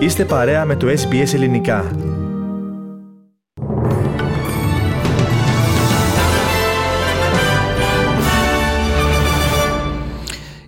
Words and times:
Είστε 0.00 0.24
παρέα 0.24 0.64
με 0.64 0.76
το 0.76 0.86
SBS 0.86 1.34
Ελληνικά. 1.34 1.84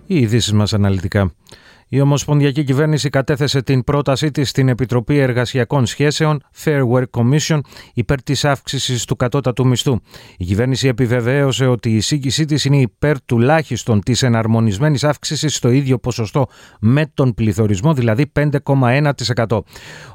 Οι 0.05 0.19
ειδήσεις 0.19 0.53
μας 0.53 0.73
αναλυτικά. 0.73 1.33
Η 1.91 2.01
Ομοσπονδιακή 2.01 2.63
Κυβέρνηση 2.63 3.09
κατέθεσε 3.09 3.61
την 3.61 3.83
πρότασή 3.83 4.31
της 4.31 4.49
στην 4.49 4.67
Επιτροπή 4.67 5.17
Εργασιακών 5.17 5.85
Σχέσεων 5.85 6.43
Fair 6.63 6.81
Work 6.93 7.03
Commission 7.11 7.59
υπέρ 7.93 8.23
της 8.23 8.45
αύξησης 8.45 9.05
του 9.05 9.15
κατώτατου 9.15 9.67
μισθού. 9.67 9.99
Η 10.37 10.45
κυβέρνηση 10.45 10.87
επιβεβαίωσε 10.87 11.65
ότι 11.65 11.89
η 11.89 11.95
εισήγησή 11.95 12.45
της 12.45 12.65
είναι 12.65 12.79
υπέρ 12.79 13.21
τουλάχιστον 13.21 14.01
της 14.01 14.23
εναρμονισμένης 14.23 15.03
αύξησης 15.03 15.55
στο 15.55 15.69
ίδιο 15.69 15.99
ποσοστό 15.99 16.47
με 16.79 17.11
τον 17.13 17.33
πληθωρισμό, 17.33 17.93
δηλαδή 17.93 18.31
5,1%. 18.39 19.59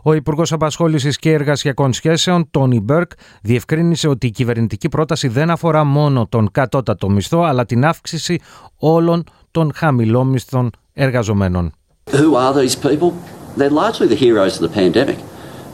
Ο 0.02 0.12
Υπουργός 0.12 0.52
Απασχόλησης 0.52 1.16
και 1.16 1.32
Εργασιακών 1.32 1.92
Σχέσεων, 1.92 2.50
Τόνι 2.50 2.80
Μπέρκ, 2.80 3.10
διευκρίνησε 3.42 4.08
ότι 4.08 4.26
η 4.26 4.30
κυβερνητική 4.30 4.88
πρόταση 4.88 5.28
δεν 5.28 5.50
αφορά 5.50 5.84
μόνο 5.84 6.26
τον 6.26 6.50
κατώτατο 6.52 7.10
μισθό, 7.10 7.42
αλλά 7.42 7.64
την 7.64 7.84
αύξηση 7.84 8.40
όλων 8.76 9.24
των 9.50 9.72
χαμηλόμισθων 9.74 10.70
εργαζομένων. 10.93 11.71
Who 12.11 12.35
are 12.35 12.53
these 12.53 12.75
people? 12.75 13.13
They're 13.55 13.69
largely 13.69 14.07
the 14.07 14.15
heroes 14.15 14.55
of 14.55 14.61
the 14.61 14.75
pandemic. 14.81 15.17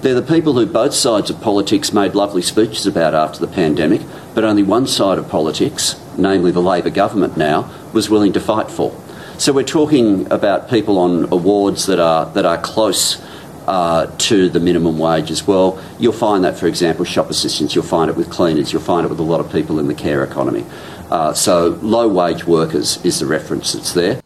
They're 0.01 0.21
the 0.21 0.33
people 0.35 0.53
who 0.53 0.65
both 0.65 0.93
sides 0.93 1.29
of 1.29 1.41
politics 1.41 1.93
made 1.93 2.13
lovely 2.13 2.41
speeches 2.41 2.85
about 2.85 3.13
after 3.13 3.39
the 3.39 3.51
pandemic, 3.51 4.01
but 4.35 4.43
only 4.43 4.61
one 4.61 4.85
side 4.85 5.17
of 5.17 5.29
politics, 5.29 5.99
namely 6.17 6.51
the 6.51 6.61
Labor 6.61 6.89
government 6.89 7.37
now, 7.37 7.69
was 7.93 8.09
willing 8.09 8.33
to 8.33 8.39
fight 8.39 8.69
for. 8.69 8.95
So 9.37 9.51
we're 9.51 9.63
talking 9.63 10.31
about 10.31 10.69
people 10.69 10.97
on 10.97 11.25
awards 11.31 11.87
that 11.87 11.99
are 11.99 12.25
that 12.33 12.45
are 12.45 12.57
close 12.57 13.21
uh, 13.67 14.07
to 14.17 14.49
the 14.49 14.59
minimum 14.59 14.97
wage 14.99 15.31
as 15.31 15.47
well. 15.47 15.81
You'll 15.99 16.13
find 16.13 16.43
that, 16.43 16.57
for 16.57 16.67
example, 16.67 17.03
shop 17.05 17.29
assistants. 17.29 17.73
You'll 17.75 17.83
find 17.83 18.09
it 18.09 18.15
with 18.15 18.29
cleaners. 18.29 18.71
You'll 18.71 18.81
find 18.81 19.05
it 19.05 19.09
with 19.09 19.19
a 19.19 19.23
lot 19.23 19.39
of 19.39 19.51
people 19.51 19.79
in 19.79 19.87
the 19.87 19.93
care 19.93 20.23
economy. 20.23 20.65
Uh, 21.09 21.33
so 21.33 21.79
low 21.81 22.07
wage 22.07 22.45
workers 22.45 23.03
is 23.03 23.19
the 23.19 23.25
reference 23.25 23.73
that's 23.73 23.93
there. 23.93 24.21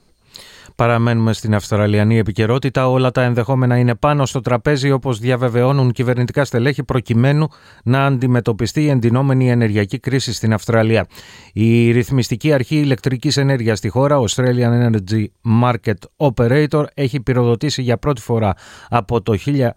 Παραμένουμε 0.77 1.33
στην 1.33 1.55
Αυστραλιανή 1.55 2.19
επικαιρότητα. 2.19 2.89
Όλα 2.89 3.11
τα 3.11 3.23
ενδεχόμενα 3.23 3.77
είναι 3.77 3.95
πάνω 3.95 4.27
στο 4.27 4.41
τραπέζι, 4.41 4.91
όπως 4.91 5.19
διαβεβαιώνουν 5.19 5.93
κυβερνητικά 5.93 6.45
στελέχη, 6.45 6.85
προκειμένου 6.85 7.49
να 7.85 8.07
αντιμετωπιστεί 8.07 8.83
η 8.83 8.89
εντυνόμενη 8.89 9.51
ενεργειακή 9.51 9.99
κρίση 9.99 10.33
στην 10.33 10.53
Αυστραλία. 10.53 11.07
Η 11.53 11.91
ρυθμιστική 11.91 12.53
αρχή 12.53 12.77
ηλεκτρικής 12.77 13.37
ενέργειας 13.37 13.79
στη 13.79 13.89
χώρα, 13.89 14.19
Australian 14.29 14.91
Energy 14.91 15.25
Market 15.63 15.95
Operator, 16.17 16.85
έχει 16.95 17.21
πυροδοτήσει 17.21 17.83
για 17.83 17.99
πρώτη 17.99 18.21
φορά 18.21 18.55
από 18.89 19.23
το, 19.23 19.39
1000, 19.47 19.69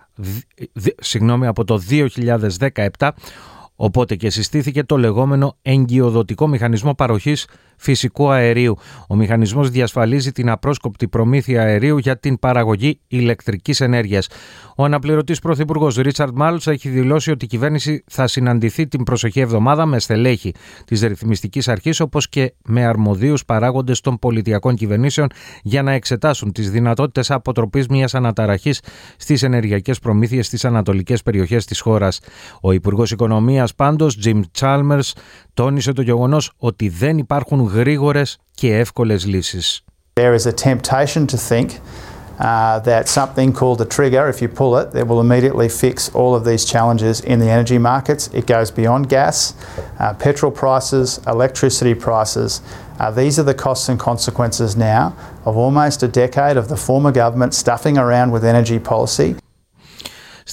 συγγνώμη, 0.97 1.47
από 1.47 1.63
το 1.63 1.81
2017 2.97 3.09
Οπότε 3.79 4.15
και 4.15 4.29
συστήθηκε 4.29 4.83
το 4.83 4.97
λεγόμενο 4.97 5.55
εγκυοδοτικό 5.61 6.47
μηχανισμό 6.47 6.93
παροχής 6.93 7.47
φυσικού 7.77 8.29
αερίου. 8.29 8.77
Ο 9.07 9.15
μηχανισμός 9.15 9.69
διασφαλίζει 9.69 10.31
την 10.31 10.49
απρόσκοπτη 10.49 11.07
προμήθεια 11.07 11.61
αερίου 11.61 11.97
για 11.97 12.19
την 12.19 12.39
παραγωγή 12.39 12.99
ηλεκτρικής 13.07 13.81
ενέργειας. 13.81 14.27
Ο 14.75 14.83
αναπληρωτής 14.83 15.39
πρωθυπουργός 15.39 15.95
Ρίτσαρντ 15.95 16.35
Μάλτς 16.35 16.67
έχει 16.67 16.89
δηλώσει 16.89 17.31
ότι 17.31 17.45
η 17.45 17.47
κυβέρνηση 17.47 18.03
θα 18.07 18.27
συναντηθεί 18.27 18.87
την 18.87 19.03
προσεχή 19.03 19.39
εβδομάδα 19.39 19.85
με 19.85 19.99
στελέχη 19.99 20.53
της 20.85 21.01
ρυθμιστικής 21.01 21.67
αρχής 21.67 21.99
όπως 21.99 22.29
και 22.29 22.53
με 22.65 22.85
αρμοδίους 22.85 23.45
παράγοντες 23.45 24.01
των 24.01 24.19
πολιτιακών 24.19 24.75
κυβερνήσεων 24.75 25.27
για 25.63 25.83
να 25.83 25.91
εξετάσουν 25.91 26.51
τις 26.51 26.71
δυνατότητες 26.71 27.31
αποτροπής 27.31 27.87
μιας 27.87 28.15
αναταραχής 28.15 28.81
στις 29.17 29.43
ενεργειακές 29.43 29.99
προμήθειες 29.99 30.45
στις 30.45 30.65
ανατολικές 30.65 31.23
περιοχές 31.23 31.65
της 31.65 31.79
χώρας. 31.79 32.19
Ο 32.61 32.71
Υπουργός 32.71 33.11
Οικονομίας 33.67 33.73
πάντως, 33.75 34.17
Jim 34.23 34.41
Chalmers, 34.59 35.11
τόνισε 35.53 35.93
το 35.93 36.01
γεγονός 36.01 36.51
ότι 36.57 36.89
δεν 36.89 37.17
υπάρχουν 37.17 37.61
γρήγορες 37.61 38.37
και 38.53 38.77
εύκολες 38.77 39.25
λύσεις. 39.25 39.83
There 40.19 40.33
is 40.33 40.45
a 40.45 40.53
temptation 40.69 41.25
to 41.25 41.37
think 41.49 41.69
uh, 42.39 42.79
that 42.79 43.03
something 43.07 43.49
called 43.59 43.79
a 43.81 43.89
trigger, 43.97 44.23
if 44.33 44.37
you 44.41 44.49
pull 44.61 44.73
it, 44.81 44.87
that 44.95 45.05
will 45.09 45.21
immediately 45.27 45.69
fix 45.83 45.95
all 46.19 46.33
of 46.37 46.43
these 46.49 46.63
challenges 46.73 47.15
in 47.31 47.37
the 47.43 47.49
energy 47.57 47.79
markets. 47.91 48.23
It 48.39 48.45
goes 48.55 48.69
beyond 48.81 49.01
gas, 49.17 49.37
uh, 49.99 50.13
petrol 50.25 50.51
prices, 50.63 51.07
electricity 51.35 51.95
prices. 52.07 52.49
Uh, 52.99 53.11
these 53.21 53.35
are 53.41 53.47
the 53.51 53.59
costs 53.65 53.87
and 53.91 53.99
consequences 54.09 54.71
now 54.75 55.03
of 55.47 55.53
almost 55.65 55.97
a 56.09 56.09
decade 56.23 56.57
of 56.61 56.65
the 56.71 56.79
former 56.87 57.13
government 57.23 57.51
stuffing 57.63 57.95
around 58.03 58.27
with 58.35 58.43
energy 58.53 58.79
policy. 58.93 59.29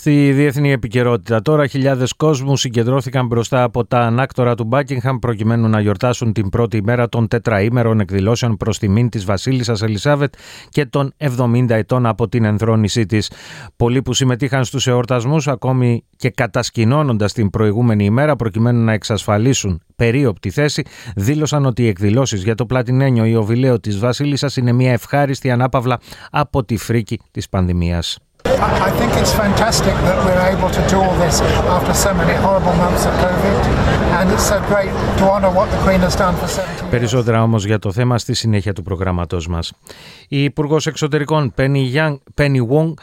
Στη 0.05 0.33
διεθνή 0.33 0.73
επικαιρότητα 0.73 1.43
τώρα, 1.43 1.67
χιλιάδες 1.67 2.13
κόσμου 2.13 2.57
συγκεντρώθηκαν 2.57 3.27
μπροστά 3.27 3.63
από 3.63 3.87
τα 3.87 3.99
ανάκτορα 3.99 4.55
του 4.55 4.65
Μπάκιγχαμ 4.65 5.19
προκειμένου 5.19 5.69
να 5.69 5.81
γιορτάσουν 5.81 6.33
την 6.33 6.49
πρώτη 6.49 6.77
ημέρα 6.77 7.09
των 7.09 7.29
τετραήμερων 7.29 8.01
εκδηλώσεων 8.01 8.57
προς 8.57 8.79
τιμήν 8.79 9.09
της 9.09 9.25
Βασίλισσας 9.25 9.83
Ελισάβετ 9.83 10.35
και 10.69 10.87
των 10.87 11.13
70 11.19 11.67
ετών 11.69 12.07
από 12.07 12.29
την 12.29 12.45
ενθρόνησή 12.45 13.07
της. 13.07 13.31
Πολλοί 13.77 14.03
που 14.03 14.13
συμμετείχαν 14.13 14.65
στους 14.65 14.87
εορτασμούς, 14.87 15.49
ακόμη 15.49 16.05
και 16.17 16.31
κατασκηνώνοντας 16.31 17.33
την 17.33 17.51
προηγούμενη 17.51 18.05
ημέρα 18.05 18.37
προκειμένου 18.37 18.85
να 18.85 18.93
εξασφαλίσουν 18.93 19.81
περίοπτη 19.97 20.51
θέση, 20.51 20.83
δήλωσαν 21.17 21.67
ότι 21.67 21.83
οι 21.83 21.89
εκδηλώσεις 21.89 22.43
για 22.43 22.55
το 22.55 22.67
πλατινένιο 22.67 23.25
Ιωβιλέο 23.25 23.81
της 23.81 23.99
Βασίλισσας 23.99 24.57
είναι 24.57 24.73
μια 24.73 24.93
ευχάριστη 24.93 25.51
ανάπαυλα 25.51 26.01
από 26.31 26.65
τη 26.65 26.77
φρίκη 26.77 27.21
της 27.31 27.49
πανδημίας. 27.49 28.19
I 28.61 28.91
think 28.99 29.11
it's 29.21 29.35
fantastic 29.45 29.95
that 30.09 30.19
we're 30.27 30.45
able 30.55 30.71
to 30.79 30.83
do 30.93 30.97
all 31.05 31.17
this 31.25 31.37
after 31.77 31.95
so 31.95 32.11
many 32.21 32.35
horrible 32.45 32.75
months 32.85 33.05
of 33.09 33.13
COVID 33.27 33.61
and 34.19 34.25
it's 34.35 34.47
so 34.53 34.59
great 34.73 34.93
to 35.19 35.25
honor 35.33 35.51
what 35.59 35.69
the 35.75 35.81
Queen 35.87 36.01
has 36.01 36.15
done 36.17 36.35
for 36.37 36.49
70 36.49 36.83
years. 36.83 36.91
Περισσότερα 36.91 37.43
όμως 37.43 37.65
για 37.65 37.79
το 37.79 37.93
θέμα 37.93 38.19
στη 38.19 38.35
συνέχεια 38.35 38.73
του 38.73 38.83
προγράμματος 38.83 39.49
μας. 39.49 39.73
Η 40.29 40.43
Υπουργός 40.43 40.87
Εξωτερικών 40.87 41.55
Penny, 41.57 41.95
Young, 41.95 42.17
Penny 42.41 42.61
Wong 42.71 42.95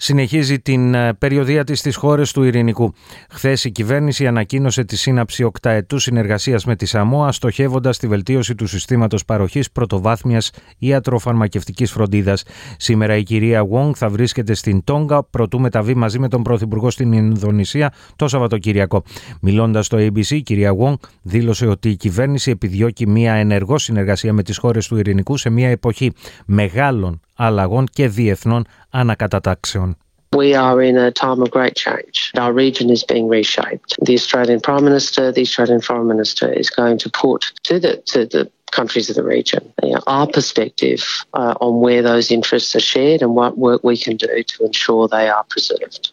συνεχίζει 0.00 0.60
την 0.60 0.94
περιοδία 1.18 1.64
της 1.64 1.78
στις 1.78 1.96
χώρες 1.96 2.32
του 2.32 2.42
Ειρηνικού. 2.42 2.92
Χθες 3.30 3.64
η 3.64 3.70
κυβέρνηση 3.70 4.26
ανακοίνωσε 4.26 4.84
τη 4.84 4.96
σύναψη 4.96 5.42
οκταετούς 5.42 6.02
συνεργασίας 6.02 6.64
με 6.64 6.76
τη 6.76 6.86
ΣΑΜΟΑ 6.86 7.32
στοχεύοντας 7.32 7.98
τη 7.98 8.06
βελτίωση 8.06 8.54
του 8.54 8.66
συστήματος 8.66 9.24
παροχής 9.24 9.70
πρωτοβάθμιας 9.70 10.50
ιατροφαρμακευτικής 10.78 11.90
φροντίδας. 11.90 12.42
Σήμερα 12.76 13.16
η 13.16 13.22
κυρία 13.22 13.66
Wong 13.72 13.90
θα 13.94 14.08
βρίσκεται 14.08 14.54
στην 14.54 14.84
Τόγκα 14.84 15.24
προτού 15.24 15.60
μεταβεί 15.60 15.94
μαζί 15.94 16.18
με 16.18 16.28
τον 16.28 16.42
Πρωθυπουργό 16.42 16.90
στην 16.90 17.12
Ινδονησία 17.12 17.92
το 18.16 18.28
Σαββατοκυριακό. 18.28 19.02
Μιλώντας 19.40 19.86
στο 19.86 19.98
ABC, 20.00 20.30
η 20.30 20.42
κυρία 20.42 20.74
Wong 20.80 20.94
δήλωσε 21.22 21.66
ότι 21.66 21.88
η 21.88 21.96
κυβέρνηση 21.96 22.50
επιδιώκει 22.50 23.06
μια 23.06 23.32
ενεργό 23.32 23.78
συνεργασία 23.78 24.32
με 24.32 24.42
τις 24.42 24.58
χώρες 24.58 24.86
του 24.86 24.96
Ειρηνικού 24.96 25.36
σε 25.36 25.50
μια 25.50 25.68
εποχή 25.68 26.12
μεγάλων 26.46 27.20
αλλαγών 27.37 27.87
και 27.93 28.07
διεθνών 28.07 28.65
ανακατατάξεων. 28.89 29.97
We 30.35 30.55
are 30.55 30.81
in 30.81 30.97
a 30.97 31.11
time 31.11 31.43
of 31.43 31.51
great 31.51 31.75
change. 31.75 32.31
Our 32.43 32.51
region 32.51 32.89
is 32.89 33.03
being 33.03 33.27
reshaped. 33.27 33.91
The 34.09 34.15
Australian 34.15 34.61
Prime 34.61 34.83
Minister, 34.83 35.31
the 35.31 35.41
Australian 35.41 35.81
Foreign 35.87 36.07
Minister 36.07 36.47
is 36.51 36.69
going 36.71 36.97
to 37.03 37.09
put 37.23 37.41
to 37.69 37.79
the 37.83 37.93
to 38.13 38.19
the 38.25 38.43
countries 38.77 39.07
of 39.11 39.15
the 39.15 39.23
region 39.23 39.61
you 39.83 39.91
know, 39.91 40.01
our 40.07 40.27
perspective 40.27 41.01
uh, 41.35 41.53
on 41.61 41.79
where 41.79 42.01
those 42.01 42.31
interests 42.31 42.75
are 42.75 42.79
shared 42.79 43.21
and 43.21 43.35
what 43.35 43.57
work 43.57 43.83
we 43.83 43.95
can 43.95 44.17
do 44.17 44.43
to 44.51 44.65
ensure 44.65 45.07
they 45.07 45.29
are 45.29 45.43
preserved. 45.43 46.11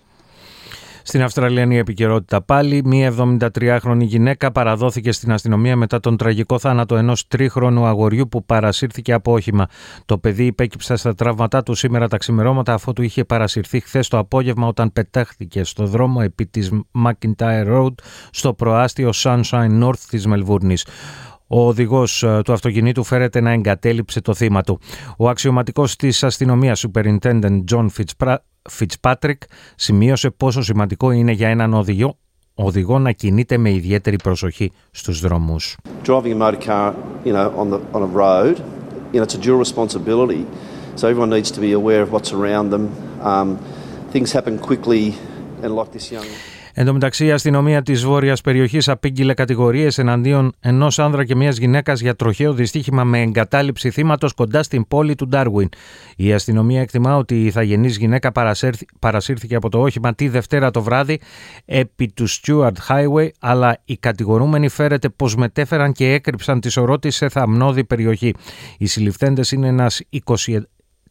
Στην 1.08 1.24
Αυστραλιανή 1.24 1.78
επικαιρότητα 1.78 2.42
πάλι, 2.42 2.82
μία 2.86 3.14
73χρονη 3.18 4.02
γυναίκα 4.02 4.52
παραδόθηκε 4.52 5.12
στην 5.12 5.32
αστυνομία 5.32 5.76
μετά 5.76 6.00
τον 6.00 6.18
τραγικό 6.18 6.60
θάνατο 6.60 6.96
ενός 6.96 7.28
τρίχρονου 7.28 7.86
αγοριού 7.86 8.28
που 8.28 8.46
παρασύρθηκε 8.46 9.14
από 9.14 9.34
όχημα. 9.34 9.68
Το 10.06 10.18
παιδί 10.18 10.46
υπέκυψε 10.46 10.96
στα 10.96 11.16
τραύματά 11.16 11.64
του 11.64 11.74
σήμερα 11.74 12.08
τα 12.08 12.18
ξημερώματα 12.18 12.74
αφού 12.74 12.94
του 12.94 13.02
είχε 13.02 13.24
παρασυρθεί 13.24 13.80
χθες 13.80 14.08
το 14.08 14.18
απόγευμα 14.18 14.68
όταν 14.68 14.94
πετάχθηκε 14.94 15.64
στο 15.64 15.86
δρόμο 15.86 16.20
επί 16.24 16.46
της 16.46 16.72
McIntyre 17.06 17.68
Road 17.68 17.94
στο 18.32 18.54
προάστιο 18.54 19.10
Sunshine 19.14 19.84
North 19.84 20.00
της 20.10 20.28
Μελβούρνης. 20.28 20.86
Ο 21.48 21.68
οδηγός 21.68 22.26
του 22.44 22.54
αυτοκινήτου 22.54 23.04
φέρεται 23.04 23.42
να 23.42 23.52
εγκατέλειψε 23.52 24.22
το 24.22 24.34
θύμα 24.34 24.62
του. 24.62 24.80
Ο 25.18 25.30
αξιωματικός 25.30 25.96
της 25.96 26.24
αστυνομίας, 26.24 26.86
Superintendent 26.88 27.64
John 27.72 27.88
Fitzpatrick, 27.98 28.38
σημείωσε 29.76 30.30
πόσο 30.30 30.62
σημαντικό 30.62 31.12
είναι 31.12 31.32
για 31.32 31.48
έναν 31.48 31.74
οδηγό, 31.74 32.18
οδηγό 32.54 33.00
να 33.00 33.12
κινείται 33.12 33.58
με 33.58 33.72
ιδιαίτερη 33.72 34.16
προσοχή 34.16 34.72
στους 34.92 35.20
δρόμους. 35.20 35.78
Driving 36.06 36.34
a 36.34 36.36
motor 36.36 36.62
car, 36.68 36.94
you 37.26 37.34
know, 37.34 37.54
on 37.58 37.70
the 37.70 37.80
on 37.94 38.02
a 38.02 38.12
road, 38.24 38.56
you 39.12 39.20
know, 39.20 39.24
it's 39.24 39.36
a 39.36 39.42
dual 39.46 39.60
responsibility. 39.68 40.46
So 40.96 41.08
everyone 41.10 41.30
needs 41.38 41.52
to 41.52 41.60
be 41.60 41.72
aware 41.74 42.02
of 42.02 42.10
what's 42.14 42.32
around 42.32 42.70
them. 42.70 42.84
Um, 43.32 43.58
things 44.14 44.32
happen 44.32 44.58
quickly, 44.70 45.04
and 45.62 45.76
like 45.76 45.92
this 45.92 46.12
young. 46.12 46.55
Εν 46.78 46.86
τω 46.86 46.94
μεταξύ, 46.94 47.26
η 47.26 47.32
αστυνομία 47.32 47.82
της 47.82 48.06
βόρειας 48.06 48.42
περιοχής 48.42 48.90
απήγγειλε 48.90 49.34
κατηγορίες 49.34 49.98
εναντίον 49.98 50.54
ενός 50.60 51.00
άνδρα 51.00 51.26
και 51.26 51.36
μιας 51.36 51.58
γυναίκας 51.58 52.00
για 52.00 52.16
τροχαίο 52.16 52.54
δυστύχημα 52.54 53.04
με 53.04 53.22
εγκατάλειψη 53.22 53.90
θύματος 53.90 54.34
κοντά 54.34 54.64
στην 54.64 54.88
πόλη 54.88 55.16
του 55.16 55.28
Ντάρουιν. 55.28 55.70
Η 56.16 56.34
αστυνομία 56.34 56.82
εκτιμά 56.82 57.18
ότι 57.18 57.36
η 57.36 57.46
ηθαγενή 57.46 57.88
γυναίκα 57.88 58.32
παρασύρθηκε 59.00 59.56
από 59.56 59.70
το 59.70 59.82
όχημα 59.82 60.16
τη 60.16 60.28
Δευτέρα 60.28 60.72
το 60.72 60.82
βράδυ 60.82 61.20
επί 61.66 62.08
του 62.08 62.30
Stuart 62.30 62.72
Highway, 62.88 63.28
αλλά 63.40 63.78
οι 63.86 63.98
κατηγορούμενοι 63.98 64.70
φέρεται 64.70 65.10
πως 65.10 65.36
μετέφεραν 65.36 65.92
και 65.92 66.12
έκρυψαν 66.12 66.60
τη 66.60 66.70
σωρό 66.70 66.98
σε 67.08 67.30
θαμνώδη 67.30 67.84
περιοχή. 67.84 68.34
Οι 68.78 68.86
συλληφθέντες 68.86 69.52
είναι 69.52 69.68
ένας 69.68 70.02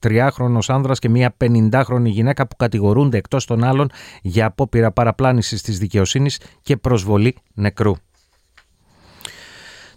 23χρονο 0.04 0.58
άνδρας 0.68 0.98
και 0.98 1.08
μια 1.08 1.36
50χρονη 1.44 2.04
γυναίκα 2.04 2.46
που 2.46 2.56
κατηγορούνται 2.56 3.16
εκτός 3.16 3.44
των 3.44 3.64
άλλων 3.64 3.90
για 4.22 4.46
απόπειρα 4.46 4.92
παραπλάνησης 4.92 5.62
της 5.62 5.78
δικαιοσύνης 5.78 6.40
και 6.62 6.76
προσβολή 6.76 7.36
νεκρού. 7.54 7.92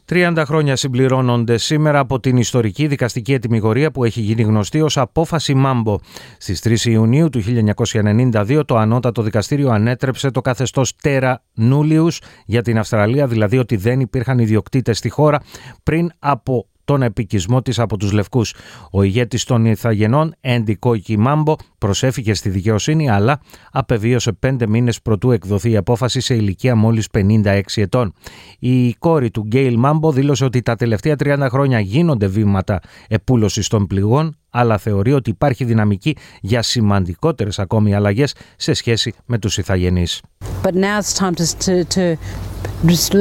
30 0.09 0.44
χρόνια 0.45 0.75
συμπληρώνονται 0.75 1.57
σήμερα 1.57 2.00
από 2.00 2.19
την 2.19 2.38
ιστορική 2.38 2.88
δικαστική 2.88 3.33
ετοιμιγορία 3.33 3.92
που 3.92 4.04
έχει 4.04 4.21
γίνει 4.21 4.42
γνωστή 4.42 4.81
ως 4.81 4.98
απόφαση 4.98 5.54
Μάμπο. 5.54 6.00
Στις 6.38 6.62
3 6.63 6.86
Ιουνίου 6.86 7.30
του 7.30 7.42
1992 7.42 8.62
το 8.65 8.77
ανώτατο 8.77 9.21
δικαστήριο 9.21 9.69
ανέτρεψε 9.69 10.31
το 10.31 10.42
καθεστώς 10.42 10.95
Τέρα 10.95 11.44
Νούλιους 11.53 12.21
για 12.45 12.62
την 12.62 12.77
Αυστραλία, 12.77 13.27
δηλαδή 13.27 13.57
ότι 13.57 13.75
δεν 13.75 14.00
υπήρχαν 14.00 14.39
ιδιοκτήτες 14.39 14.98
στη 14.98 15.10
χώρα 15.10 15.42
πριν 15.83 16.12
από 16.19 16.68
τον 16.88 17.01
επικισμό 17.01 17.62
της 17.62 17.80
από 17.80 17.98
τους 17.98 18.12
Λευκούς. 18.12 18.54
Ο 18.92 19.04
ηγέτης 19.04 19.44
των 19.44 19.66
Ιθαγενών, 19.66 20.36
Έντι 20.42 20.75
Κόικη 20.75 21.18
Μάμπο, 21.18 21.56
προσέφηκε 21.78 22.34
στη 22.34 22.50
δικαιοσύνη, 22.50 23.10
αλλά 23.10 23.39
απεβίωσε 23.72 24.31
πέντε 24.31 24.68
μήνες 24.68 25.01
προτού 25.01 25.31
εκδοθεί 25.31 25.72
η 25.72 25.78
απόφαση 25.78 26.19
σε 26.19 26.36
ηλικία 26.36 26.75
μόλις 26.75 27.07
56 27.13 27.62
ετών. 27.75 28.13
Η 28.60 28.94
κόρη 28.94 29.31
του 29.31 29.44
Γκέιλ 29.44 29.78
Μάμπο 29.78 30.12
δήλωσε 30.12 30.45
ότι 30.45 30.62
τα 30.62 30.75
τελευταία 30.75 31.16
30 31.24 31.48
χρόνια 31.50 31.80
γίνονται 31.80 32.28
βήματα 32.28 32.80
επούλωσης 33.07 33.68
των 33.68 33.88
πληγών, 33.88 34.36
αλλά 34.50 34.78
θεωρεί 34.78 35.13
ότι 35.13 35.30
υπάρχει 35.30 35.63
δυναμική 35.63 36.18
για 36.42 36.62
σημαντικότερες 36.62 37.60
ακόμη 37.60 37.95
αλλαγές 37.95 38.36
σε 38.56 38.74
σχέση 38.74 39.13
με 39.25 39.38
τους 39.38 39.57
Ιθαγενείς. 39.57 40.22
But 40.63 40.74
now 40.74 41.00
it's 41.00 41.13
time 41.13 41.36
to, 41.36 41.45
to, 41.66 41.84
to 41.95 42.18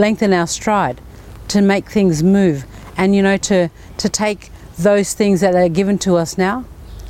lengthen 0.04 0.32
our 0.32 0.46
stride, 0.46 0.98
to 1.52 1.58
make 1.72 1.84
things 1.96 2.22
move 2.22 2.58
and 2.96 3.14
you 3.14 3.22
know 3.22 3.36
to 3.36 3.70
to 3.98 4.08
take 4.08 4.50
those 4.78 5.14
things 5.14 5.40
that 5.40 5.54
are 5.54 5.68
given 5.68 5.98
to 5.98 6.16
us 6.16 6.36
now 6.36 6.64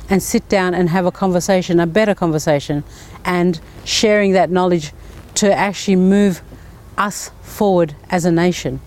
and 0.09 0.23
sit 0.23 0.47
down 0.47 0.73
and 0.73 0.89
have 0.89 1.05
a 1.05 1.11
conversation, 1.11 1.79
a 1.79 1.87
better 1.87 2.15
conversation, 2.15 2.83
and 3.25 3.59
sharing 3.83 4.31
that 4.31 4.49
knowledge 4.49 4.93
to 5.35 5.53
actually 5.53 5.97
move 5.97 6.41
us 6.97 7.29
forward 7.41 7.95
as 8.09 8.25
a 8.25 8.31
nation. 8.31 8.79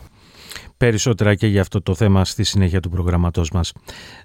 Περισσότερα 0.80 1.34
και 1.34 1.46
για 1.46 1.60
αυτό 1.60 1.82
το 1.82 1.94
θέμα 1.94 2.24
στη 2.24 2.44
συνέχεια 2.44 2.80
του 2.80 2.88
προγραμματός 2.88 3.50
μας. 3.50 3.72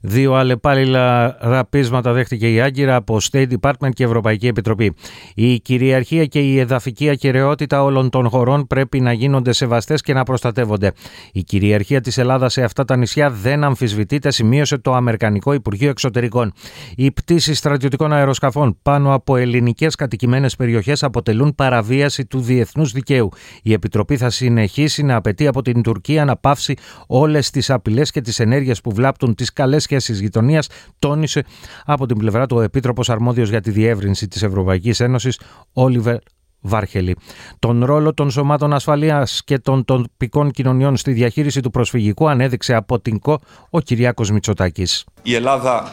Δύο 0.02 0.34
αλλεπάλληλα 0.34 1.38
ραπίσματα 1.40 2.13
δέχτηκε 2.13 2.54
η 2.54 2.62
Άγκυρα 2.62 2.96
από 2.96 3.18
State 3.31 3.48
Department 3.60 3.90
και 3.94 4.04
Ευρωπαϊκή 4.04 4.48
Επιτροπή. 4.48 4.96
Η 5.36 5.60
κυριαρχία 5.60 6.25
και 6.25 6.40
η 6.40 6.60
εδαφική 6.60 7.10
ακαιρεότητα 7.10 7.84
όλων 7.84 8.10
των 8.10 8.30
χωρών 8.30 8.68
πρέπει 8.68 9.00
να 9.00 9.13
γίνονται 9.13 9.54
σεβαστές 9.54 10.02
και 10.02 10.13
να 10.13 10.24
προστατεύονται. 10.24 10.92
Η 11.31 11.44
κυριαρχία 11.44 12.02
της 12.02 12.18
Ελλάδας 12.18 12.54
σε 12.54 12.63
αυτά 12.63 12.86
τα 12.86 12.96
νησιά 12.96 13.30
δεν 13.30 13.63
αμφισβητείται, 13.63 14.31
σημείωσε 14.31 14.78
το 14.78 14.94
Αμερικανικό 14.94 15.54
Υπουργείο 15.54 15.90
Εξωτερικών. 15.90 16.54
Οι 16.96 17.12
πτήσεις 17.12 17.58
στρατιωτικών 17.58 18.13
αεροσκαφών 18.13 18.78
πάνω 18.81 19.13
από 19.13 19.36
ελληνικές 19.36 19.96
κατοικημένες 19.96 20.56
περιοχές 20.56 21.04
αποτελούν 21.04 21.56
παραβίαση 21.56 22.25
του 22.25 22.40
διεθνούς 22.40 22.92
δικαίου. 22.92 23.30
Η 23.63 23.74
Επιτροπή 23.74 24.18
θα 24.18 24.30
συνεχίσει 24.30 25.04
να 25.04 25.16
απαιτεί 25.16 25.48
από 25.48 25.62
την 25.62 25.81
Τουρκία 25.81 26.25
να 26.25 26.44
πάυσει 26.46 26.76
όλες 27.08 27.50
τις 27.50 27.70
απειλές 27.70 28.12
και 28.12 28.22
τις 28.22 28.40
ενέργειες 28.40 28.82
που 28.82 28.92
βλάπτουν 28.92 29.36
τις 29.36 29.54
καλές 29.54 29.84
σχέσεις 29.84 30.20
γειτονίας, 30.20 30.68
τόνισε 31.00 31.44
από 31.86 32.06
την 32.06 32.18
πλευρά 32.18 32.46
του 32.46 32.58
ο 32.58 32.62
Επίτροπος 32.62 33.10
Αρμόδιος 33.10 33.50
για 33.50 33.62
τη 33.62 33.72
Διεύρυνση 33.72 34.28
της 34.28 34.44
Ευρωπαϊκής 34.44 35.00
Ένωσης, 35.00 35.40
Όλιβερ 35.74 36.18
Βάρχελη. 36.60 37.16
Τον 37.60 37.86
ρόλο 37.86 38.14
των 38.14 38.32
σωμάτων 38.32 38.74
ασφαλείας 38.74 39.42
και 39.46 39.60
των 39.60 39.86
τοπικών 39.86 40.52
κοινωνιών 40.52 40.98
στη 40.98 41.12
διαχείριση 41.12 41.62
του 41.62 41.70
προσφυγικού 41.70 42.30
ανέδειξε 42.30 42.76
από 42.76 43.00
την 43.00 43.20
ΚΟ 43.20 43.40
ο 43.70 43.80
Κυριάκος 43.80 44.32
Μητσοτάκης. 44.32 45.06
Η 45.24 45.36
Ελλάδα 45.36 45.92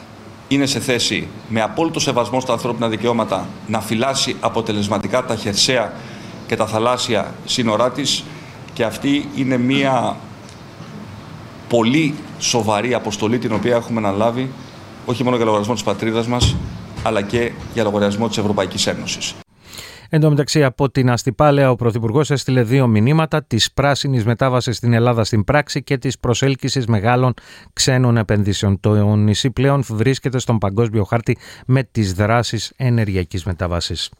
είναι 0.49 0.67
σε 0.67 0.81
θέση 0.81 1.29
με 1.49 1.61
απόλυτο 1.61 2.01
σεβασμό 2.01 2.41
στα 2.41 2.53
ανθρώπινα 2.53 2.89
δικαιώματα 2.89 3.47
να 3.67 3.81
φυλάσει 3.81 4.37
αποτελεσματικά 4.41 5.25
τα 5.25 5.37
χερσαία 5.37 5.93
και 6.47 6.57
τα 6.57 6.67
θαλάσσια 6.67 7.35
σύνορά 7.45 7.91
της 7.91 8.25
και 8.73 8.85
αυτή 8.85 9.29
είναι 9.37 9.57
μία 9.57 10.17
πολύ 11.73 12.15
σοβαρή 12.39 12.95
αποστολή 12.95 13.39
την 13.39 13.53
οποία 13.53 13.77
έχουμε 13.77 13.99
αναλάβει 13.99 14.51
όχι 15.07 15.25
μόνο 15.25 15.37
για 15.37 15.45
λογαριασμό 15.45 15.75
της 15.75 15.83
πατρίδας 15.83 16.27
μας 16.27 16.57
αλλά 17.03 17.23
και 17.23 17.53
για 17.75 17.83
λογαριασμό 17.83 18.29
της 18.29 18.39
Ευρωπαϊκής 18.39 18.87
Ένωσης. 18.87 19.35
Εν 20.09 20.21
τω 20.21 20.29
μεταξύ, 20.29 20.65
από 20.65 20.91
την 20.91 21.11
Αστυπάλαια, 21.11 21.71
ο 21.71 21.77
Πρωθυπουργός 21.77 22.31
έστειλε 22.31 22.63
δύο 22.63 22.87
μηνύματα: 22.87 23.45
της 23.45 23.73
πράσινης 23.73 24.25
μετάβασης 24.25 24.77
στην 24.77 24.93
Ελλάδα 24.93 25.25
στην 25.25 25.45
πράξη 25.45 25.83
και 25.83 25.99
της 25.99 26.19
προσέλκυσης 26.19 26.87
μεγάλων 26.87 27.35
ξένων 27.73 28.17
επενδύσεων. 28.17 28.81
Το 28.81 29.15
νησί 29.15 29.51
πλέον 29.51 29.83
βρίσκεται 29.89 30.39
στον 30.39 30.59
παγκόσμιο 30.59 31.05
χάρτη 31.05 31.39
με 31.67 31.83
τις 31.83 32.13
δράσεις 32.13 32.73
ενεργειακής 32.77 33.45
μετάβασης. 33.45 34.11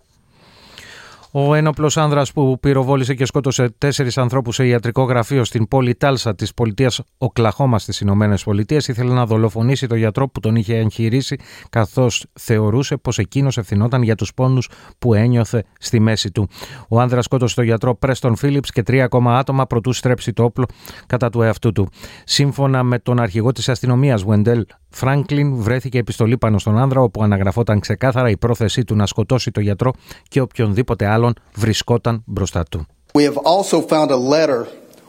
Ο 1.35 1.55
ένοπλος 1.55 1.97
άνδρας 1.97 2.33
που 2.33 2.59
πυροβόλησε 2.61 3.15
και 3.15 3.25
σκότωσε 3.25 3.75
τέσσερις 3.79 4.19
ανθρώπους 4.19 4.55
σε 4.55 4.67
ιατρικό 4.67 5.03
γραφείο 5.03 5.45
στην 5.45 5.69
πόλη 5.69 5.95
Τάλσα 5.95 6.35
της 6.35 6.55
πολιτείας 6.55 7.01
Οκλαχώμα 7.19 7.79
στις 7.79 8.01
Ηνωμένες 8.01 8.45
Πολιτείες 8.45 8.89
ήθελε 8.89 9.13
να 9.13 9.27
δολοφονήσει 9.27 9.87
τον 9.87 9.99
γιατρό 9.99 10.29
που 10.29 10.41
τον 10.41 10.57
είχε 10.57 10.77
εγχειρήσει, 10.77 11.37
καθώς 11.71 12.27
θεωρούσε 12.33 12.97
πως 12.97 13.19
εκείνος 13.19 13.59
ευθυνόταν 13.59 14.03
για 14.03 14.15
τους 14.15 14.35
πόνους 14.35 14.69
που 14.99 15.15
ένιωθε 15.15 15.65
στη 15.79 16.01
μέση 16.01 16.31
του. 16.31 16.49
Ο 16.89 17.01
άνδρας 17.01 17.25
σκότωσε 17.25 17.55
τον 17.55 17.65
γιατρό 17.65 17.95
Πρέστον 17.95 18.37
Φίλιπς 18.37 18.71
και 18.71 18.83
τρία 18.83 19.05
ακόμα 19.05 19.39
άτομα 19.39 19.67
προτού 19.67 19.93
στρέψει 19.93 20.33
το 20.33 20.45
όπλο 20.45 20.67
κατά 21.07 21.31
του 21.31 21.43
εαυτού 21.43 21.73
του. 21.73 21.89
Σύμφωνα 22.25 22.83
με 22.83 22.99
τον 22.99 23.21
αρχηγό 23.21 23.53
της 23.53 23.69
αστυνομίας, 23.69 24.25
Βεντέλ 24.25 24.67
Φράγκλιν, 24.93 25.55
βρέθηκε 25.55 25.99
επιστολή 25.99 26.39
πάνω 26.39 26.59
στον 26.59 26.79
άνδρα 26.79 27.01
όπου 27.01 27.23
αναγραφόταν 27.23 27.81
ξεκάθαρα 27.81 28.31
η 28.31 28.37
πρόθεσή 28.37 28.85
του 28.85 28.97
να 28.97 29.07
σκοτώσει 29.07 29.51
τον 29.51 29.63
γιατρό 29.63 29.93
και 30.29 30.41
οποιονδήποτε 30.41 31.07
άλλο 31.07 31.23
άλλων 31.23 31.35
βρισκόταν 31.55 32.23
μπροστά 32.27 32.65
του. 32.65 32.87
We 33.15 33.25
have 33.25 33.37
also 33.37 33.81
found 33.81 34.11
a 34.11 34.21
letter 34.37 34.61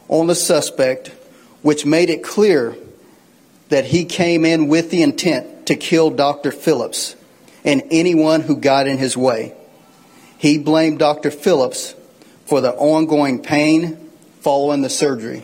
on 0.10 0.28
the 0.28 0.36
suspect 0.36 1.04
which 1.62 1.86
made 1.86 2.10
it 2.10 2.22
clear 2.36 2.62
that 3.70 3.86
he 3.86 4.04
came 4.22 4.44
in 4.54 4.60
with 4.74 4.86
the 4.94 5.02
intent 5.10 5.44
to 5.70 5.76
kill 5.76 6.08
Dr. 6.26 6.52
Phillips 6.66 7.00
and 7.70 7.78
anyone 8.02 8.42
who 8.48 8.56
got 8.72 8.84
in 8.92 8.98
his 9.06 9.16
way. 9.28 9.42
He 10.46 10.54
blamed 10.72 11.00
Dr. 11.08 11.32
Phillips 11.44 11.82
for 12.50 12.60
the 12.66 12.74
ongoing 12.94 13.38
pain 13.56 13.80
following 14.48 14.82
the 14.88 14.94
surgery. 15.04 15.42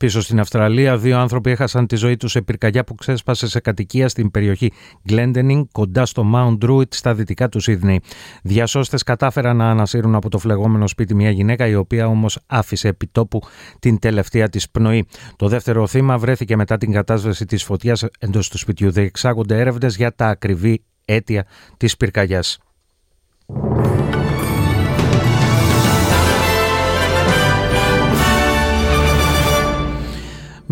Πίσω 0.00 0.20
στην 0.20 0.40
Αυστραλία, 0.40 0.98
δύο 0.98 1.18
άνθρωποι 1.18 1.50
έχασαν 1.50 1.86
τη 1.86 1.96
ζωή 1.96 2.16
τους 2.16 2.30
σε 2.30 2.42
πυρκαγιά 2.42 2.84
που 2.84 2.94
ξέσπασε 2.94 3.48
σε 3.48 3.60
κατοικία 3.60 4.08
στην 4.08 4.30
περιοχή 4.30 4.72
Glendening, 5.08 5.62
κοντά 5.72 6.06
στο 6.06 6.24
Mount 6.34 6.58
Druitt, 6.64 6.94
στα 6.94 7.14
δυτικά 7.14 7.48
του 7.48 7.60
Σίδνεϊ. 7.60 8.00
Διασώστες 8.42 9.02
κατάφεραν 9.02 9.56
να 9.56 9.70
ανασύρουν 9.70 10.14
από 10.14 10.28
το 10.28 10.38
φλεγόμενο 10.38 10.86
σπίτι 10.86 11.14
μια 11.14 11.30
γυναίκα, 11.30 11.66
η 11.66 11.74
οποία 11.74 12.06
όμως 12.06 12.38
άφησε 12.46 12.88
επιτόπου 12.88 13.40
την 13.78 13.98
τελευταία 13.98 14.48
της 14.48 14.70
πνοή. 14.70 15.06
Το 15.36 15.48
δεύτερο 15.48 15.86
θύμα 15.86 16.18
βρέθηκε 16.18 16.56
μετά 16.56 16.76
την 16.76 16.92
κατάσβεση 16.92 17.44
της 17.44 17.64
φωτιάς 17.64 18.04
εντός 18.18 18.48
του 18.48 18.58
σπιτιού. 18.58 18.90
Διεξάγονται 18.90 19.58
έρευνες 19.58 19.96
για 19.96 20.14
τα 20.14 20.26
ακριβή 20.26 20.84
αίτια 21.04 21.46
της 21.76 21.96
πυρκαγιάς. 21.96 22.58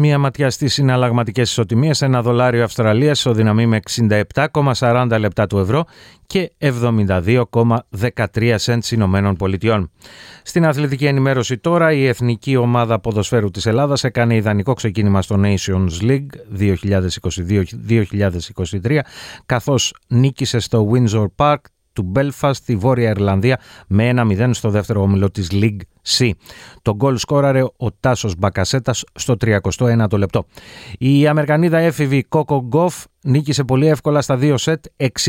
Μία 0.00 0.19
ματιά 0.19 0.50
στις 0.50 0.73
συναλλαγματικές 0.73 1.50
ισοτιμίες. 1.50 2.02
Ένα 2.02 2.23
δολάριο 2.23 2.64
Αυστραλίας 2.64 3.19
ισοδυναμεί 3.19 3.67
με 3.67 3.81
67,40 4.73 5.17
λεπτά 5.19 5.47
του 5.47 5.59
ευρώ 5.59 5.85
και 6.26 6.52
72,13 6.59 8.55
σέντ 8.57 8.83
Ηνωμένων 8.90 9.37
Πολιτειών. 9.37 9.90
Στην 10.43 10.67
αθλητική 10.67 11.07
ενημέρωση 11.07 11.59
τώρα, 11.59 11.93
η 11.93 12.07
Εθνική 12.07 12.57
Ομάδα 12.57 13.00
Ποδοσφαίρου 13.00 13.50
της 13.50 13.67
Ελλάδας 13.67 14.05
έκανε 14.05 14.35
ιδανικό 14.35 14.75
ξεκίνημα 14.75 15.23
στο 15.23 15.40
Nations 15.43 16.02
League 16.02 16.26
2022-2023, 18.83 18.99
καθώς 19.47 19.95
νίκησε 20.09 20.59
στο 20.59 20.90
Windsor 20.93 21.26
Park 21.37 21.61
του 21.93 22.12
Belfast 22.17 22.55
στη 22.55 22.76
Βόρεια 22.76 23.11
Ιρλανδία 23.11 23.61
με 23.87 24.12
1-0 24.17 24.50
στο 24.52 24.71
δεύτερο 24.71 25.02
όμιλο 25.02 25.31
της 25.31 25.49
League 25.52 25.81
C. 26.09 26.31
Το 26.83 26.95
γκολ 26.95 27.17
σκόραρε 27.17 27.62
ο 27.62 27.93
Τάσος 28.00 28.35
Μπακασέτας 28.38 29.05
στο 29.15 29.35
31ο 29.41 30.19
λεπτό. 30.19 30.47
Η 30.99 31.27
Αμερικανίδα 31.27 31.79
έφηβη 31.79 32.23
Κόκο 32.23 32.65
Γκοφ 32.67 33.05
νίκησε 33.23 33.65
πολύ 33.65 33.87
εύκολα 33.87 34.21
στα 34.21 34.37
δύο 34.37 34.57
σετ 34.57 34.85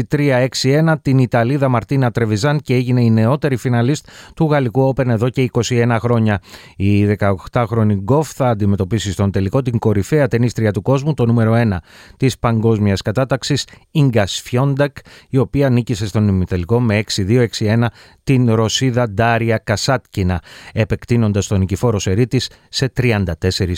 6-3-6-1 0.09 0.95
την 1.01 1.17
Ιταλίδα 1.17 1.67
Μαρτίνα 1.69 2.11
Τρεβιζάν 2.11 2.59
και 2.59 2.73
έγινε 2.73 3.03
η 3.03 3.09
νεότερη 3.09 3.55
φιναλίστ 3.55 4.07
του 4.35 4.45
Γαλλικού 4.45 4.93
Open 4.93 5.07
εδώ 5.07 5.29
και 5.29 5.49
21 5.53 5.97
χρόνια. 5.99 6.41
Η 6.75 7.17
18χρονη 7.51 7.95
Γκοφ 7.95 8.31
θα 8.31 8.47
αντιμετωπίσει 8.47 9.11
στον 9.11 9.31
τελικό 9.31 9.61
την 9.61 9.79
κορυφαία 9.79 10.27
ταινίστρια 10.27 10.71
του 10.71 10.81
κόσμου, 10.81 11.13
το 11.13 11.25
νούμερο 11.25 11.53
1 11.55 11.77
της 12.17 12.39
παγκόσμιας 12.39 13.01
κατάταξης, 13.01 13.67
Ίγκα 13.91 14.25
Φιόντακ, 14.25 14.97
η 15.29 15.37
οποία 15.37 15.69
νίκησε 15.69 16.07
στον 16.07 16.27
ημιτελικό 16.27 16.79
με 16.79 17.03
6-2-6-1 17.15 17.85
την 18.23 18.53
Ρωσίδα 18.53 19.09
Ντάρια 19.09 19.57
Κασάτκινα, 19.57 20.41
επεκτείνοντας 20.73 21.47
τον 21.47 21.59
νικηφόρο 21.59 21.99
σερί 21.99 22.27
σε 22.69 22.91
34 22.97 23.23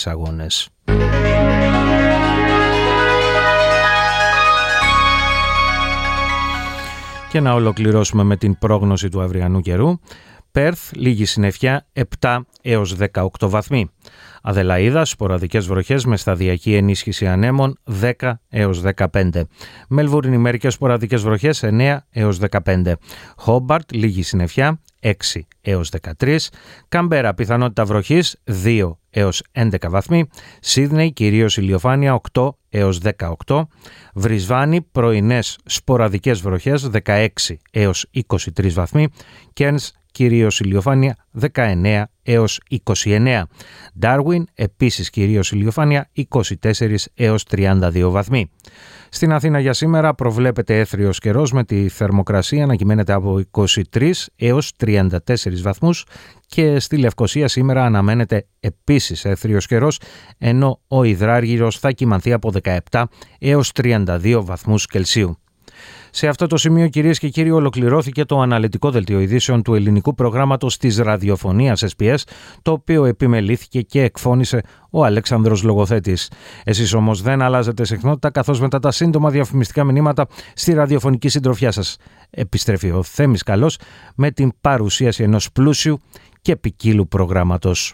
αγώνες. 0.06 0.70
Και 7.30 7.40
να 7.40 7.54
ολοκληρώσουμε 7.54 8.24
με 8.24 8.38
την 8.38 8.58
πρόγνωση 8.58 9.10
του 9.10 9.22
αυριανού 9.22 9.62
καιρού. 9.62 10.00
Πέρθ, 10.52 10.92
λίγη 10.94 11.26
συννεφιά, 11.26 11.88
7 12.20 12.40
έως 12.62 12.96
18 12.96 13.30
βαθμοί. 13.40 13.90
Αδελαίδα, 14.42 15.06
σποραδικές 15.06 15.68
βροχές 15.68 16.06
με 16.06 16.18
σταδιακή 16.18 16.76
ενίσχυση 16.76 17.28
ανέμων 17.28 17.78
10 18.02 18.34
έως 18.50 18.82
15. 18.82 19.48
Μελβούρνη 19.88 20.38
μερικές 20.38 20.74
σποραδικές 20.74 21.22
βροχές 21.22 21.64
9 21.64 22.06
έως 22.10 22.38
15. 22.38 22.94
Χόμπαρτ, 23.38 23.92
λίγη 23.94 24.22
συννεφιά 24.22 24.80
6 25.02 25.12
έως 25.62 25.90
13. 25.90 26.38
Καμπέρα, 26.88 27.34
πιθανότητα 27.34 27.86
βροχής 27.86 28.42
2 28.64 28.98
έως 29.10 29.44
11 29.52 29.90
βαθμοί. 29.90 30.28
Σίδνεϊ, 30.60 31.12
κυρίως 31.12 31.58
ηλιοφάνεια 31.58 32.14
8 32.34 32.50
έως 32.70 33.00
18. 33.46 33.68
Βρισβάνη, 34.14 34.82
πρωινές 34.82 35.58
σποραδικές 35.66 36.42
βροχές 36.42 36.90
16 37.06 37.28
έως 37.72 38.06
23 38.12 38.74
βαθμοί. 38.74 39.08
Κέρνς, 39.54 39.92
κυρίως 40.12 40.60
ηλιοφάνεια 40.60 41.16
19 41.54 42.04
έως 42.24 42.60
29. 42.94 43.44
Darwin, 44.02 44.44
επίσης 44.54 45.10
κυρίως 45.10 45.52
ηλιοφάνεια 45.52 46.10
24 46.30 46.96
έως 47.14 47.44
32 47.52 48.10
βαθμοί. 48.10 48.52
Στην 49.10 49.34
Αθήνα 49.34 49.60
για 49.60 49.74
σήμερα 49.74 50.14
προβλέπεται 50.14 50.80
έθριος 50.80 51.20
καιρός 51.20 51.52
με 51.52 51.64
τη 51.64 51.90
θερμοκρασία 51.90 52.66
να 52.66 52.76
κυμαίνεται 52.76 53.14
από 53.14 53.42
23 53.52 54.12
έως 54.36 54.72
34 54.86 55.08
βαθμούς 55.62 56.06
και 56.48 56.80
στη 56.80 56.98
Λευκοσία 56.98 57.48
σήμερα 57.48 57.86
αναμένεται 57.86 58.48
επίσης 58.60 59.26
έθριος 59.26 59.66
καιρός 59.66 60.00
ενώ 60.38 60.82
ο 60.88 61.04
υδράργυρος 61.04 61.80
θα 61.80 61.92
κυμανθεί 61.92 62.34
από 62.34 62.52
17 62.90 63.04
έως 63.40 63.72
32 63.82 64.42
βαθμούς 64.44 64.86
Κελσίου. 64.86 65.41
Σε 66.14 66.28
αυτό 66.28 66.48
το 66.48 66.58
σημείο, 66.58 66.88
κυρίες 66.88 67.20
και 67.20 67.30
κύριοι, 67.30 67.52
ολοκληρώθηκε 67.52 68.26
το 68.26 68.40
αναλυτικό 68.40 68.92
δελτίο 68.92 69.20
ειδήσεων 69.20 69.62
του 69.62 69.76
ελληνικού 69.76 70.14
προγράμματος 70.14 70.78
της 70.78 70.98
ραδιοφωνίας 70.98 71.84
SPS, 71.98 72.16
το 72.62 72.72
οποίο 72.72 73.06
επιμελήθηκε 73.06 73.82
και 73.82 74.02
εκφώνησε 74.02 74.62
ο 74.90 75.06
Αλέξανδρος 75.06 75.64
Λογοθέτης. 75.64 76.32
Εσείς 76.64 76.94
όμως 76.94 77.22
δεν 77.22 77.42
αλλάζετε 77.42 77.86
συχνότητα, 77.86 78.30
καθώς 78.30 78.60
μετά 78.60 78.80
τα 78.80 78.92
σύντομα 78.92 79.30
διαφημιστικά 79.30 79.84
μηνύματα 79.84 80.28
στη 80.54 80.74
ραδιοφωνική 80.74 81.30
συντροφιά 81.30 81.72
σας 81.72 81.98
επιστρέφει 82.30 82.92
ο 82.92 83.04
Θέμης 83.04 83.44
Καλός 83.44 83.78
με 84.16 84.32
την 84.32 84.52
παρουσίαση 84.62 85.24
ενός 85.24 85.52
πλούσιου 85.52 86.02
και 86.42 86.56
ποικίλου 86.56 87.08
προγράμματος. 87.08 87.94